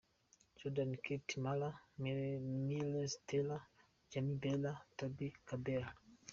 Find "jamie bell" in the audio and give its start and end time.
4.11-4.63